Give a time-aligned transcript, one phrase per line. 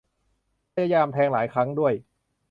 [0.73, 1.93] พยายามแทงหลายครั้งด้วย